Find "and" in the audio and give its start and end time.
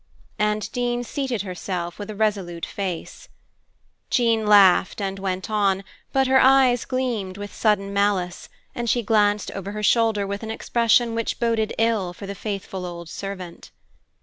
0.39-0.71, 4.99-5.19, 8.73-8.89